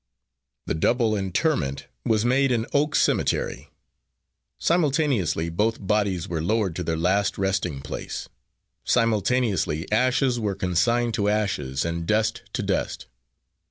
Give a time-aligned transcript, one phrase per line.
[0.65, 3.69] The double interment was made in Oak Cemetery.
[4.57, 8.27] Simultaneously both bodies were lowered to their last resting place.
[8.83, 13.05] Simultaneously ashes were consigned to ashes and dust to dust.